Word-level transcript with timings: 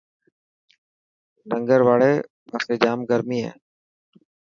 ننگر 1.49 1.81
واڙي 1.87 2.13
پاسي 2.47 2.73
ڄام 2.81 2.99
گرمي 3.09 3.39
هي. 3.45 3.51